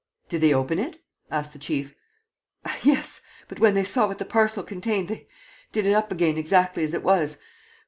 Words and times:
"Did 0.29 0.41
they 0.41 0.51
open 0.51 0.79
it?" 0.79 0.97
asked 1.29 1.53
the 1.53 1.59
chief. 1.59 1.93
"Yes, 2.81 3.21
but 3.47 3.59
when 3.59 3.75
they 3.75 3.83
saw 3.83 4.07
what 4.07 4.17
the 4.17 4.25
parcel 4.25 4.63
contained, 4.63 5.09
they 5.09 5.27
did 5.71 5.85
it 5.85 5.93
up 5.93 6.11
again 6.11 6.39
exactly 6.39 6.83
as 6.83 6.95
it 6.95 7.03
was 7.03 7.37